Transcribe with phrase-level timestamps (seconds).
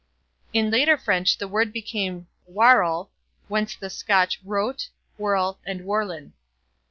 [0.51, 3.09] In later French the word became waroul,
[3.47, 4.89] whence the Scotch wrout,
[5.19, 6.33] wurl, and worlin.